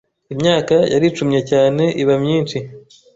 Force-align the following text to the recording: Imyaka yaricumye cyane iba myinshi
Imyaka 0.33 0.75
yaricumye 0.93 1.39
cyane 1.49 1.83
iba 2.01 2.15
myinshi 2.23 2.57